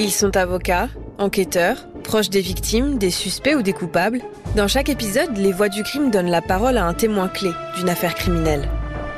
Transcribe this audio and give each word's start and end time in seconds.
Ils 0.00 0.12
sont 0.12 0.36
avocats, 0.36 0.88
enquêteurs, 1.18 1.88
proches 2.04 2.30
des 2.30 2.40
victimes, 2.40 2.98
des 2.98 3.10
suspects 3.10 3.56
ou 3.56 3.62
des 3.62 3.72
coupables. 3.72 4.22
Dans 4.54 4.68
chaque 4.68 4.90
épisode, 4.90 5.36
les 5.36 5.50
voix 5.50 5.68
du 5.68 5.82
crime 5.82 6.12
donnent 6.12 6.30
la 6.30 6.40
parole 6.40 6.78
à 6.78 6.84
un 6.84 6.94
témoin 6.94 7.26
clé 7.26 7.50
d'une 7.76 7.88
affaire 7.88 8.14
criminelle. 8.14 8.68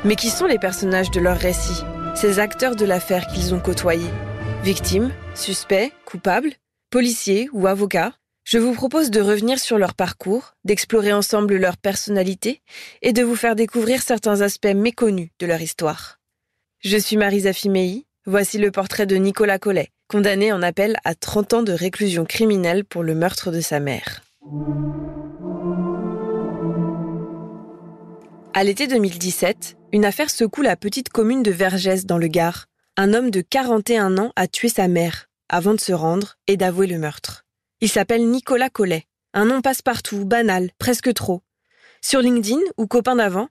Mais 0.03 0.15
qui 0.15 0.31
sont 0.31 0.47
les 0.47 0.57
personnages 0.57 1.11
de 1.11 1.19
leur 1.19 1.37
récit? 1.37 1.83
Ces 2.15 2.39
acteurs 2.39 2.75
de 2.75 2.83
l'affaire 2.83 3.27
qu'ils 3.27 3.53
ont 3.53 3.59
côtoyés? 3.59 4.09
Victimes, 4.63 5.11
suspects, 5.35 5.93
coupables, 6.03 6.53
policiers 6.89 7.47
ou 7.53 7.67
avocats? 7.67 8.13
Je 8.43 8.57
vous 8.57 8.73
propose 8.73 9.11
de 9.11 9.21
revenir 9.21 9.59
sur 9.59 9.77
leur 9.77 9.93
parcours, 9.93 10.55
d'explorer 10.65 11.13
ensemble 11.13 11.57
leur 11.57 11.77
personnalité 11.77 12.63
et 13.03 13.13
de 13.13 13.21
vous 13.21 13.35
faire 13.35 13.55
découvrir 13.55 14.01
certains 14.01 14.41
aspects 14.41 14.73
méconnus 14.73 15.29
de 15.37 15.45
leur 15.45 15.61
histoire. 15.61 16.17
Je 16.79 16.97
suis 16.97 17.17
Marisa 17.17 17.53
Fimei, 17.53 18.07
voici 18.25 18.57
le 18.57 18.71
portrait 18.71 19.05
de 19.05 19.15
Nicolas 19.17 19.59
Collet, 19.59 19.89
condamné 20.11 20.51
en 20.51 20.61
appel 20.61 20.97
à 21.05 21.15
30 21.15 21.53
ans 21.53 21.63
de 21.63 21.71
réclusion 21.71 22.25
criminelle 22.25 22.83
pour 22.83 23.01
le 23.01 23.15
meurtre 23.15 23.49
de 23.49 23.61
sa 23.61 23.79
mère. 23.79 24.21
À 28.53 28.65
l'été 28.65 28.87
2017, 28.87 29.77
une 29.93 30.03
affaire 30.03 30.29
secoue 30.29 30.63
la 30.63 30.75
petite 30.75 31.07
commune 31.07 31.43
de 31.43 31.51
Vergès 31.51 32.05
dans 32.05 32.17
le 32.17 32.27
Gard. 32.27 32.65
Un 32.97 33.13
homme 33.13 33.31
de 33.31 33.39
41 33.39 34.17
ans 34.17 34.33
a 34.35 34.49
tué 34.49 34.67
sa 34.67 34.89
mère 34.89 35.27
avant 35.47 35.73
de 35.73 35.79
se 35.79 35.93
rendre 35.93 36.35
et 36.45 36.57
d'avouer 36.57 36.87
le 36.87 36.97
meurtre. 36.97 37.45
Il 37.79 37.87
s'appelle 37.87 38.29
Nicolas 38.29 38.69
Collet. 38.69 39.05
Un 39.33 39.45
nom 39.45 39.61
passe-partout, 39.61 40.25
banal, 40.25 40.71
presque 40.77 41.13
trop. 41.13 41.41
Sur 42.01 42.19
LinkedIn 42.19 42.59
ou 42.77 42.85
copain 42.85 43.15
d'avant, 43.15 43.47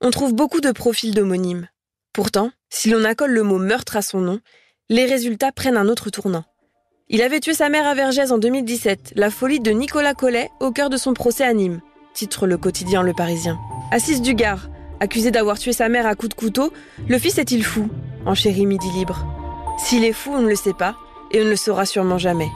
on 0.00 0.10
trouve 0.10 0.34
beaucoup 0.34 0.60
de 0.60 0.72
profils 0.72 1.14
d'homonymes. 1.14 1.68
Pourtant, 2.12 2.50
si 2.68 2.90
l'on 2.90 3.04
accole 3.04 3.30
le 3.30 3.44
mot 3.44 3.58
meurtre 3.58 3.96
à 3.96 4.02
son 4.02 4.20
nom, 4.20 4.40
les 4.90 5.06
résultats 5.06 5.52
prennent 5.52 5.76
un 5.76 5.86
autre 5.86 6.10
tournant. 6.10 6.42
Il 7.08 7.22
avait 7.22 7.38
tué 7.38 7.54
sa 7.54 7.68
mère 7.68 7.86
à 7.86 7.94
Vergès 7.94 8.32
en 8.32 8.38
2017, 8.38 9.12
la 9.14 9.30
folie 9.30 9.60
de 9.60 9.70
Nicolas 9.70 10.14
Collet 10.14 10.50
au 10.58 10.72
cœur 10.72 10.90
de 10.90 10.96
son 10.96 11.14
procès 11.14 11.44
à 11.44 11.54
Nîmes, 11.54 11.80
titre 12.12 12.48
le 12.48 12.58
quotidien 12.58 13.04
Le 13.04 13.12
Parisien. 13.12 13.56
Assise 13.92 14.20
du 14.20 14.34
Gard, 14.34 14.68
accusé 14.98 15.30
d'avoir 15.30 15.60
tué 15.60 15.72
sa 15.72 15.88
mère 15.88 16.06
à 16.06 16.16
coups 16.16 16.30
de 16.30 16.34
couteau, 16.34 16.72
le 17.08 17.18
fils 17.18 17.38
est-il 17.38 17.64
fou? 17.64 17.88
Enchérit 18.26 18.66
Midi 18.66 18.90
Libre. 18.90 19.24
S'il 19.78 20.04
est 20.04 20.12
fou, 20.12 20.32
on 20.34 20.42
ne 20.42 20.48
le 20.48 20.56
sait 20.56 20.74
pas, 20.74 20.96
et 21.30 21.40
on 21.40 21.44
ne 21.44 21.50
le 21.50 21.56
saura 21.56 21.86
sûrement 21.86 22.18
jamais. 22.18 22.48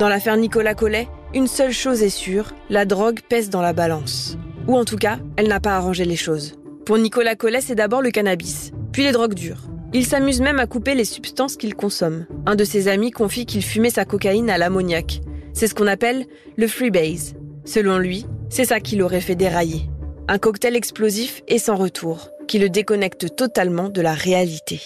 Dans 0.00 0.08
l'affaire 0.08 0.36
Nicolas 0.36 0.74
Collet, 0.74 1.08
une 1.32 1.46
seule 1.46 1.72
chose 1.72 2.02
est 2.02 2.08
sûre, 2.08 2.54
la 2.70 2.86
drogue 2.86 3.20
pèse 3.20 3.50
dans 3.50 3.62
la 3.62 3.72
balance. 3.72 4.36
Ou 4.66 4.76
en 4.76 4.84
tout 4.84 4.96
cas, 4.96 5.20
elle 5.36 5.46
n'a 5.46 5.60
pas 5.60 5.76
arrangé 5.76 6.04
les 6.04 6.16
choses. 6.16 6.58
Pour 6.84 6.98
Nicolas 6.98 7.36
Collet, 7.36 7.60
c'est 7.60 7.76
d'abord 7.76 8.02
le 8.02 8.10
cannabis, 8.10 8.72
puis 8.90 9.04
les 9.04 9.12
drogues 9.12 9.34
dures. 9.34 9.67
Il 9.94 10.04
s'amuse 10.04 10.42
même 10.42 10.58
à 10.58 10.66
couper 10.66 10.94
les 10.94 11.06
substances 11.06 11.56
qu'il 11.56 11.74
consomme. 11.74 12.26
Un 12.44 12.56
de 12.56 12.64
ses 12.64 12.88
amis 12.88 13.10
confie 13.10 13.46
qu'il 13.46 13.64
fumait 13.64 13.88
sa 13.88 14.04
cocaïne 14.04 14.50
à 14.50 14.58
l'ammoniac. 14.58 15.22
C'est 15.54 15.66
ce 15.66 15.74
qu'on 15.74 15.86
appelle 15.86 16.26
le 16.56 16.68
freebase. 16.68 17.34
Selon 17.64 17.98
lui, 17.98 18.26
c'est 18.50 18.66
ça 18.66 18.80
qui 18.80 18.96
l'aurait 18.96 19.22
fait 19.22 19.34
dérailler. 19.34 19.88
Un 20.28 20.38
cocktail 20.38 20.76
explosif 20.76 21.42
et 21.48 21.58
sans 21.58 21.74
retour, 21.74 22.28
qui 22.46 22.58
le 22.58 22.68
déconnecte 22.68 23.34
totalement 23.34 23.88
de 23.88 24.02
la 24.02 24.12
réalité. 24.12 24.82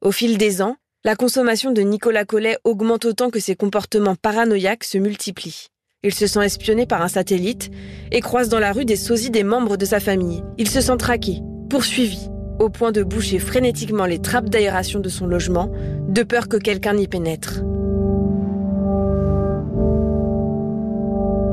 Au 0.00 0.10
fil 0.10 0.38
des 0.38 0.62
ans, 0.62 0.76
la 1.04 1.16
consommation 1.16 1.70
de 1.70 1.82
Nicolas 1.82 2.24
Collet 2.24 2.56
augmente 2.64 3.04
autant 3.04 3.28
que 3.28 3.40
ses 3.40 3.56
comportements 3.56 4.16
paranoïaques 4.16 4.84
se 4.84 4.96
multiplient. 4.96 5.66
Il 6.02 6.14
se 6.14 6.26
sent 6.26 6.44
espionné 6.44 6.86
par 6.86 7.02
un 7.02 7.08
satellite 7.08 7.70
et 8.10 8.20
croise 8.20 8.48
dans 8.48 8.58
la 8.58 8.72
rue 8.72 8.84
des 8.84 8.96
sosies 8.96 9.30
des 9.30 9.44
membres 9.44 9.76
de 9.76 9.84
sa 9.84 10.00
famille. 10.00 10.42
Il 10.56 10.68
se 10.68 10.80
sent 10.80 10.96
traqué, 10.98 11.40
poursuivi, 11.68 12.28
au 12.58 12.70
point 12.70 12.92
de 12.92 13.02
boucher 13.02 13.38
frénétiquement 13.38 14.06
les 14.06 14.20
trappes 14.20 14.48
d'aération 14.48 15.00
de 15.00 15.08
son 15.08 15.26
logement, 15.26 15.70
de 16.08 16.22
peur 16.22 16.48
que 16.48 16.56
quelqu'un 16.56 16.94
n'y 16.94 17.08
pénètre. 17.08 17.62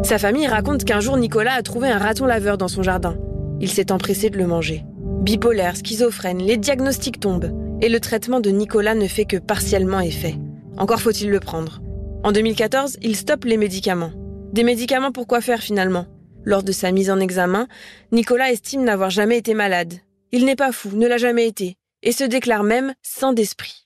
Sa 0.03 0.17
famille 0.17 0.47
raconte 0.47 0.83
qu'un 0.83 0.99
jour 0.99 1.17
Nicolas 1.17 1.53
a 1.53 1.61
trouvé 1.61 1.89
un 1.89 1.97
raton 1.97 2.25
laveur 2.25 2.57
dans 2.57 2.67
son 2.67 2.83
jardin. 2.83 3.15
Il 3.61 3.69
s'est 3.69 3.91
empressé 3.91 4.29
de 4.29 4.37
le 4.37 4.47
manger. 4.47 4.83
Bipolaire, 5.21 5.77
schizophrène, 5.77 6.39
les 6.39 6.57
diagnostics 6.57 7.19
tombent 7.19 7.51
et 7.81 7.89
le 7.89 7.99
traitement 7.99 8.39
de 8.39 8.49
Nicolas 8.49 8.95
ne 8.95 9.07
fait 9.07 9.25
que 9.25 9.37
partiellement 9.37 10.01
effet. 10.01 10.35
Encore 10.77 11.01
faut-il 11.01 11.29
le 11.29 11.39
prendre. 11.39 11.81
En 12.23 12.31
2014, 12.31 12.97
il 13.01 13.15
stoppe 13.15 13.45
les 13.45 13.57
médicaments. 13.57 14.11
Des 14.51 14.63
médicaments 14.63 15.11
pour 15.11 15.27
quoi 15.27 15.41
faire 15.41 15.61
finalement? 15.61 16.05
Lors 16.45 16.63
de 16.63 16.71
sa 16.71 16.91
mise 16.91 17.09
en 17.09 17.19
examen, 17.19 17.67
Nicolas 18.11 18.51
estime 18.51 18.83
n'avoir 18.83 19.09
jamais 19.09 19.37
été 19.37 19.53
malade. 19.53 19.93
Il 20.35 20.45
n'est 20.45 20.55
pas 20.55 20.71
fou, 20.71 20.89
ne 20.95 21.05
l'a 21.05 21.19
jamais 21.19 21.47
été, 21.47 21.77
et 22.01 22.11
se 22.11 22.23
déclare 22.23 22.63
même 22.63 22.95
sans 23.03 23.33
d'esprit. 23.33 23.85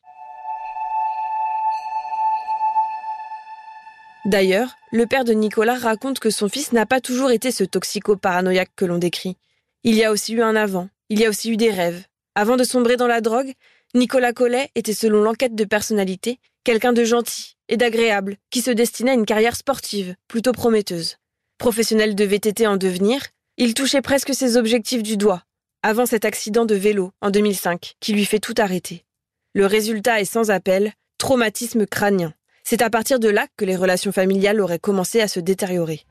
D'ailleurs, 4.24 4.78
le 4.94 5.06
père 5.07 5.25
de 5.25 5.34
Nicolas 5.34 5.78
raconte 5.78 6.19
que 6.19 6.30
son 6.30 6.47
fils 6.47 6.72
n'a 6.72 6.86
pas 6.86 7.02
toujours 7.02 7.31
été 7.31 7.52
ce 7.52 7.66
toxico-paranoïaque 7.66 8.72
que 8.78 8.86
l'on 8.86 8.97
décrit. 8.97 9.36
Il 9.84 9.96
y 9.96 10.06
a 10.06 10.12
aussi 10.13 10.36
eu 10.36 10.41
un 10.41 10.56
avant, 10.56 10.88
il 11.09 11.19
y 11.19 11.25
a 11.25 11.30
aussi 11.30 11.52
eu 11.52 11.57
des 11.57 11.69
rêves. 11.69 12.06
Avant 12.34 12.56
de 12.56 12.63
sombrer 12.63 12.96
dans 12.96 13.07
la 13.07 13.19
drogue, 13.19 13.52
Nicolas 13.94 14.31
Collet 14.31 14.69
était, 14.75 14.94
selon 14.94 15.22
l'enquête 15.22 15.53
de 15.53 15.66
personnalité, 15.66 16.40
quelqu'un 16.63 16.94
de 16.94 17.03
gentil 17.03 17.57
et 17.68 17.75
d'agréable 17.75 18.38
qui 18.52 18.62
se 18.62 18.72
destinait 18.72 19.12
à 19.12 19.16
une 19.16 19.25
carrière 19.25 19.57
sportive, 19.57 20.16
plutôt 20.30 20.53
prometteuse. 20.53 21.18
Professionnel 21.57 22.16
de 22.16 22.24
VTT 22.24 22.68
en 22.68 22.78
devenir, 22.78 23.22
il 23.57 23.74
touchait 23.74 24.02
presque 24.02 24.34
ses 24.34 24.56
objectifs 24.56 25.03
du 25.03 25.18
doigt, 25.18 25.44
avant 25.83 26.05
cet 26.05 26.25
accident 26.25 26.65
de 26.65 26.75
vélo 26.75 27.11
en 27.21 27.29
2005 27.29 27.95
qui 27.99 28.13
lui 28.13 28.25
fait 28.25 28.39
tout 28.39 28.55
arrêter. 28.57 29.05
Le 29.53 29.65
résultat 29.65 30.21
est 30.21 30.25
sans 30.25 30.51
appel, 30.51 30.93
traumatisme 31.17 31.85
crânien. 31.85 32.33
C'est 32.63 32.81
à 32.81 32.89
partir 32.89 33.19
de 33.19 33.29
là 33.29 33.47
que 33.57 33.65
les 33.65 33.75
relations 33.75 34.11
familiales 34.11 34.59
auraient 34.59 34.79
commencé 34.79 35.21
à 35.21 35.27
se 35.27 35.39
détériorer. 35.39 36.01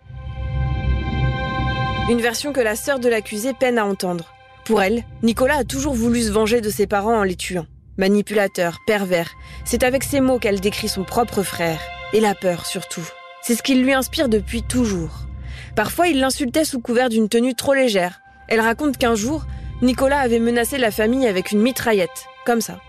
Une 2.08 2.20
version 2.20 2.52
que 2.52 2.60
la 2.60 2.76
sœur 2.76 2.98
de 2.98 3.08
l'accusé 3.08 3.52
peine 3.52 3.78
à 3.78 3.84
entendre. 3.84 4.32
Pour 4.64 4.82
elle, 4.82 5.04
Nicolas 5.22 5.58
a 5.58 5.64
toujours 5.64 5.94
voulu 5.94 6.22
se 6.22 6.30
venger 6.30 6.60
de 6.60 6.70
ses 6.70 6.86
parents 6.86 7.18
en 7.18 7.24
les 7.24 7.36
tuant. 7.36 7.66
Manipulateur, 7.98 8.78
pervers, 8.86 9.32
c'est 9.64 9.82
avec 9.82 10.04
ces 10.04 10.20
mots 10.20 10.38
qu'elle 10.38 10.60
décrit 10.60 10.88
son 10.88 11.04
propre 11.04 11.42
frère. 11.42 11.80
Et 12.12 12.20
la 12.20 12.34
peur 12.34 12.66
surtout. 12.66 13.06
C'est 13.42 13.54
ce 13.54 13.62
qui 13.62 13.74
lui 13.74 13.92
inspire 13.92 14.28
depuis 14.28 14.62
toujours. 14.62 15.26
Parfois, 15.74 16.08
il 16.08 16.20
l'insultait 16.20 16.64
sous 16.64 16.80
couvert 16.80 17.08
d'une 17.08 17.28
tenue 17.28 17.54
trop 17.54 17.74
légère. 17.74 18.20
Elle 18.48 18.60
raconte 18.60 18.98
qu'un 18.98 19.14
jour, 19.14 19.44
Nicolas 19.82 20.20
avait 20.20 20.38
menacé 20.38 20.78
la 20.78 20.90
famille 20.90 21.26
avec 21.26 21.52
une 21.52 21.60
mitraillette, 21.60 22.26
comme 22.46 22.62
ça. 22.62 22.80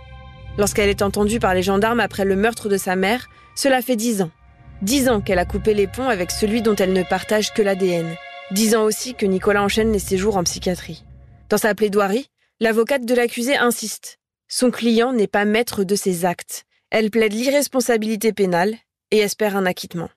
Lorsqu'elle 0.58 0.90
est 0.90 1.02
entendue 1.02 1.40
par 1.40 1.54
les 1.54 1.62
gendarmes 1.62 2.00
après 2.00 2.24
le 2.24 2.38
meurtre 2.38 2.70
de 2.70 2.78
sa 2.78 2.96
mère, 2.96 3.28
cela 3.56 3.82
fait 3.82 3.98
dix 3.98 4.22
ans. 4.22 4.32
Dix 4.82 5.10
ans 5.10 5.20
qu'elle 5.20 5.40
a 5.40 5.46
coupé 5.46 5.74
les 5.74 5.88
ponts 5.88 6.08
avec 6.08 6.32
celui 6.32 6.62
dont 6.62 6.76
elle 6.76 6.94
ne 6.94 7.04
partage 7.04 7.54
que 7.54 7.62
l'ADN. 7.62 8.16
Dix 8.52 8.76
ans 8.76 8.84
aussi 8.84 9.16
que 9.16 9.26
Nicolas 9.26 9.64
enchaîne 9.64 9.92
les 9.92 10.00
séjours 10.00 10.38
en 10.38 10.44
psychiatrie. 10.44 11.04
Dans 11.50 11.58
sa 11.58 11.76
plaidoirie, 11.76 12.30
l'avocate 12.62 13.06
de 13.06 13.14
l'accusé 13.14 13.58
insiste. 13.58 14.20
Son 14.48 14.72
client 14.72 15.12
n'est 15.12 15.28
pas 15.28 15.44
maître 15.44 15.84
de 15.84 15.96
ses 15.96 16.24
actes. 16.24 16.64
Elle 16.90 17.12
plaide 17.12 17.34
l'irresponsabilité 17.34 18.32
pénale 18.32 18.76
et 19.12 19.18
espère 19.18 19.58
un 19.58 19.66
acquittement. 19.66 20.10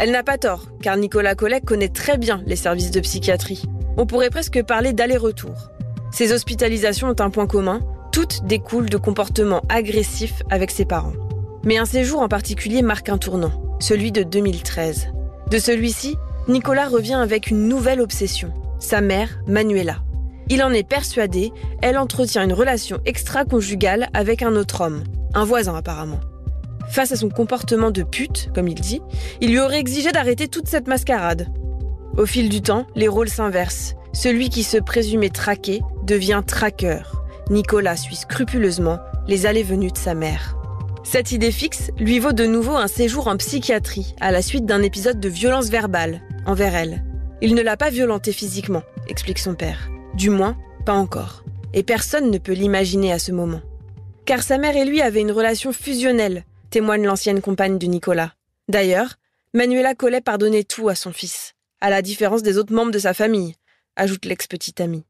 Elle 0.00 0.12
n'a 0.12 0.22
pas 0.22 0.38
tort, 0.38 0.66
car 0.80 0.96
Nicolas 0.96 1.34
Collet 1.34 1.60
connaît 1.60 1.88
très 1.88 2.18
bien 2.18 2.40
les 2.46 2.54
services 2.54 2.92
de 2.92 3.00
psychiatrie. 3.00 3.64
On 3.96 4.06
pourrait 4.06 4.30
presque 4.30 4.62
parler 4.62 4.92
d'aller-retour. 4.92 5.72
Ces 6.12 6.32
hospitalisations 6.32 7.08
ont 7.08 7.20
un 7.20 7.30
point 7.30 7.48
commun, 7.48 7.80
toutes 8.12 8.44
découlent 8.44 8.88
de 8.88 8.96
comportements 8.96 9.62
agressifs 9.68 10.44
avec 10.50 10.70
ses 10.70 10.84
parents. 10.84 11.14
Mais 11.64 11.78
un 11.78 11.84
séjour 11.84 12.20
en 12.20 12.28
particulier 12.28 12.82
marque 12.82 13.08
un 13.08 13.18
tournant, 13.18 13.50
celui 13.80 14.12
de 14.12 14.22
2013. 14.22 15.08
De 15.50 15.58
celui-ci, 15.58 16.16
Nicolas 16.46 16.86
revient 16.86 17.14
avec 17.14 17.50
une 17.50 17.66
nouvelle 17.66 18.00
obsession, 18.00 18.52
sa 18.78 19.00
mère, 19.00 19.40
Manuela. 19.48 19.96
Il 20.48 20.62
en 20.62 20.70
est 20.70 20.88
persuadé, 20.88 21.52
elle 21.82 21.98
entretient 21.98 22.44
une 22.44 22.52
relation 22.52 23.00
extra-conjugale 23.04 24.08
avec 24.14 24.42
un 24.42 24.54
autre 24.54 24.80
homme, 24.80 25.02
un 25.34 25.44
voisin 25.44 25.74
apparemment. 25.74 26.20
Face 26.90 27.12
à 27.12 27.16
son 27.16 27.28
comportement 27.28 27.90
de 27.90 28.02
pute, 28.02 28.50
comme 28.54 28.68
il 28.68 28.74
dit, 28.74 29.02
il 29.40 29.50
lui 29.50 29.60
aurait 29.60 29.80
exigé 29.80 30.10
d'arrêter 30.10 30.48
toute 30.48 30.68
cette 30.68 30.88
mascarade. 30.88 31.48
Au 32.16 32.26
fil 32.26 32.48
du 32.48 32.62
temps, 32.62 32.86
les 32.96 33.08
rôles 33.08 33.28
s'inversent. 33.28 33.94
Celui 34.12 34.48
qui 34.48 34.62
se 34.62 34.78
présumait 34.78 35.28
traqué 35.28 35.80
devient 36.04 36.42
traqueur. 36.46 37.22
Nicolas 37.50 37.96
suit 37.96 38.16
scrupuleusement 38.16 38.98
les 39.26 39.46
allées-venues 39.46 39.92
de 39.92 39.98
sa 39.98 40.14
mère. 40.14 40.56
Cette 41.04 41.32
idée 41.32 41.52
fixe 41.52 41.90
lui 41.98 42.18
vaut 42.18 42.32
de 42.32 42.44
nouveau 42.44 42.76
un 42.76 42.88
séjour 42.88 43.28
en 43.28 43.36
psychiatrie 43.36 44.14
à 44.20 44.32
la 44.32 44.42
suite 44.42 44.66
d'un 44.66 44.82
épisode 44.82 45.20
de 45.20 45.28
violence 45.28 45.68
verbale 45.68 46.20
envers 46.44 46.74
elle. 46.74 47.04
Il 47.40 47.54
ne 47.54 47.62
l'a 47.62 47.76
pas 47.76 47.90
violentée 47.90 48.32
physiquement, 48.32 48.82
explique 49.06 49.38
son 49.38 49.54
père. 49.54 49.88
Du 50.14 50.28
moins, 50.28 50.56
pas 50.84 50.94
encore. 50.94 51.44
Et 51.72 51.82
personne 51.82 52.30
ne 52.30 52.38
peut 52.38 52.52
l'imaginer 52.52 53.12
à 53.12 53.18
ce 53.18 53.32
moment. 53.32 53.60
Car 54.24 54.42
sa 54.42 54.58
mère 54.58 54.76
et 54.76 54.84
lui 54.84 55.00
avaient 55.00 55.20
une 55.20 55.32
relation 55.32 55.72
fusionnelle, 55.72 56.44
témoigne 56.70 57.04
l'ancienne 57.04 57.40
compagne 57.40 57.78
de 57.78 57.86
Nicolas. 57.86 58.34
D'ailleurs, 58.68 59.16
Manuela 59.54 59.94
Collet 59.94 60.20
pardonnait 60.20 60.64
tout 60.64 60.88
à 60.88 60.94
son 60.94 61.12
fils, 61.12 61.54
à 61.80 61.90
la 61.90 62.02
différence 62.02 62.42
des 62.42 62.58
autres 62.58 62.72
membres 62.72 62.90
de 62.90 62.98
sa 62.98 63.14
famille, 63.14 63.54
ajoute 63.96 64.24
l'ex-petite 64.24 64.80
amie. 64.80 65.04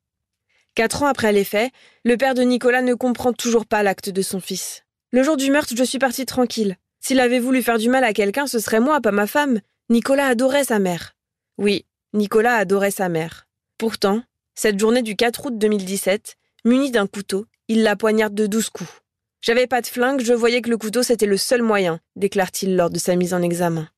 Quatre 0.75 1.03
ans 1.03 1.07
après 1.07 1.33
les 1.33 1.45
faits, 1.45 1.73
le 2.05 2.17
père 2.17 2.35
de 2.35 2.43
Nicolas 2.43 2.83
ne 2.83 2.95
comprend 2.95 3.33
toujours 3.33 3.67
pas 3.67 3.83
l'acte 3.83 4.11
de 4.11 4.23
son 4.23 4.41
fils. 4.41 4.85
Le 5.11 5.23
jour 5.23 5.37
du 5.37 5.51
meurtre, 5.51 5.75
je 5.77 5.85
suis 5.85 5.99
partie 5.99 6.27
tranquille. 6.27 6.77
S'il 7.01 7.21
avait 7.21 7.41
voulu 7.41 7.63
faire 7.63 7.79
du 7.79 7.89
mal 7.89 8.05
à 8.05 8.13
quelqu'un, 8.13 8.47
ce 8.47 8.59
serait 8.59 8.81
moi, 8.81 9.01
pas 9.01 9.11
ma 9.11 9.27
femme. 9.27 9.61
Nicolas 9.91 10.27
adorait 10.27 10.65
sa 10.65 10.79
mère. 10.79 11.15
Oui, 11.57 11.85
Nicolas 12.13 12.55
adorait 12.55 12.91
sa 12.91 13.09
mère. 13.09 13.49
Pourtant, 13.79 14.23
cette 14.55 14.79
journée 14.79 15.03
du 15.03 15.17
4 15.17 15.47
août 15.47 15.59
2017, 15.59 16.37
muni 16.65 16.91
d'un 16.91 17.07
couteau, 17.07 17.47
il 17.69 17.83
la 17.83 17.97
poignarde 17.97 18.35
de 18.35 18.47
douze 18.47 18.71
coups. 18.71 18.91
J'avais 19.41 19.67
pas 19.67 19.81
de 19.81 19.87
flingue, 19.87 20.21
je 20.21 20.33
voyais 20.33 20.63
que 20.63 20.71
le 20.71 20.79
couteau 20.79 21.03
c'était 21.03 21.27
le 21.27 21.37
seul 21.37 21.63
moyen, 21.63 22.01
déclare-t-il 22.17 22.77
lors 22.77 22.91
de 22.91 22.99
sa 22.99 23.17
mise 23.17 23.35
en 23.35 23.43
examen. 23.43 23.89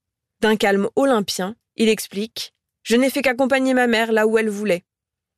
D'un 0.40 0.56
calme 0.56 0.88
olympien, 0.96 1.56
il 1.76 1.88
explique 1.88 2.54
Je 2.82 2.96
n'ai 2.96 3.10
fait 3.10 3.22
qu'accompagner 3.22 3.75
ma 3.75 3.87
mère 3.87 4.12
là 4.12 4.26
où 4.26 4.38
elle 4.38 4.50
voulait. 4.50 4.84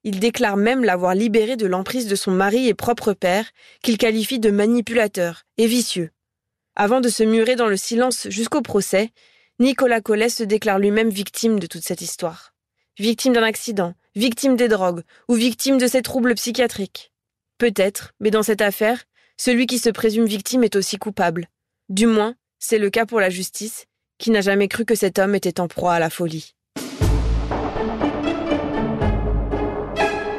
Il 0.04 0.19
déclare 0.19 0.56
même 0.56 0.84
l'avoir 0.84 1.14
libérée 1.14 1.56
de 1.56 1.66
l'emprise 1.66 2.08
de 2.08 2.16
son 2.16 2.32
mari 2.32 2.66
et 2.69 2.75
propre 2.75 3.12
père, 3.12 3.49
qu'il 3.82 3.99
qualifie 3.99 4.40
de 4.40 4.50
manipulateur 4.50 5.44
et 5.58 5.66
vicieux. 5.66 6.10
Avant 6.75 7.00
de 7.00 7.08
se 7.08 7.22
murer 7.22 7.54
dans 7.54 7.69
le 7.69 7.76
silence 7.76 8.26
jusqu'au 8.28 8.62
procès, 8.62 9.10
Nicolas 9.60 10.00
Collet 10.00 10.28
se 10.28 10.43
déclare 10.43 10.81
lui-même 10.81 11.10
victime 11.10 11.60
de 11.60 11.66
toute 11.66 11.84
cette 11.84 12.00
histoire. 12.00 12.54
Victime 12.99 13.34
d'un 13.34 13.43
accident, 13.44 13.94
victime 14.16 14.56
des 14.56 14.69
drogues 14.69 15.02
ou 15.28 15.34
victime 15.34 15.78
de 15.78 15.87
ses 15.87 16.02
troubles 16.02 16.34
psychiatriques. 16.34 17.12
Peut-être, 17.58 18.12
mais 18.19 18.31
dans 18.31 18.43
cette 18.43 18.62
affaire, 18.62 19.04
celui 19.44 19.67
qui 19.67 19.79
se 19.79 19.91
présume 19.91 20.27
victime 20.27 20.62
est 20.62 20.77
aussi 20.77 20.99
coupable. 20.99 21.49
Du 21.89 22.06
moins, 22.06 22.37
c'est 22.61 22.79
le 22.79 22.91
cas 22.91 23.06
pour 23.06 23.19
la 23.19 23.29
justice, 23.29 23.87
qui 24.17 24.31
n'a 24.31 24.41
jamais 24.41 24.69
cru 24.69 24.85
que 24.85 24.94
cet 24.94 25.19
homme 25.19 25.35
était 25.35 25.59
en 25.59 25.67
proie 25.67 25.94
à 25.94 25.99
la 25.99 26.11
folie. 26.11 26.55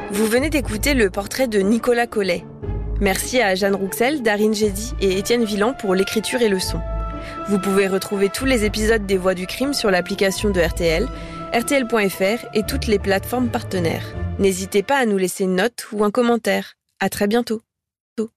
Vous 0.09 0.25
venez 0.25 0.49
d'écouter 0.49 0.93
le 0.93 1.09
portrait 1.09 1.49
de 1.49 1.59
Nicolas 1.59 2.07
Collet. 2.07 2.45
Merci 3.01 3.41
à 3.41 3.55
Jeanne 3.55 3.75
Rouxel, 3.75 4.21
Darine 4.21 4.53
Gédy 4.53 4.93
et 5.01 5.17
Étienne 5.17 5.43
Villan 5.43 5.73
pour 5.73 5.95
l'écriture 5.95 6.41
et 6.41 6.47
le 6.47 6.61
son. 6.61 6.79
Vous 7.49 7.59
pouvez 7.59 7.89
retrouver 7.89 8.29
tous 8.29 8.45
les 8.45 8.63
épisodes 8.63 9.05
des 9.05 9.17
Voix 9.17 9.33
du 9.33 9.47
crime 9.47 9.73
sur 9.73 9.91
l'application 9.91 10.49
de 10.49 10.61
RTL, 10.61 11.09
rtl.fr 11.53 12.45
et 12.53 12.63
toutes 12.65 12.87
les 12.87 12.99
plateformes 12.99 13.49
partenaires. 13.49 14.15
N'hésitez 14.39 14.81
pas 14.81 14.95
à 14.95 15.05
nous 15.05 15.17
laisser 15.17 15.43
une 15.43 15.55
note 15.55 15.87
ou 15.91 16.05
un 16.05 16.11
commentaire. 16.11 16.75
À 17.01 17.09
très 17.09 17.27
bientôt. 17.27 17.61